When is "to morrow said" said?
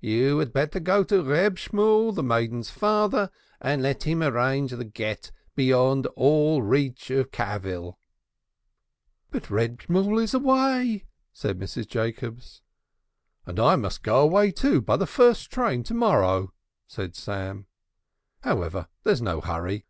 15.84-17.14